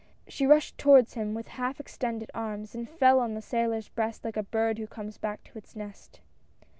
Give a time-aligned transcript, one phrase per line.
[0.27, 4.35] She rushed toward him with half extended arms and fell on the sailor's breast like
[4.35, 6.21] a bird who comes back to its nest.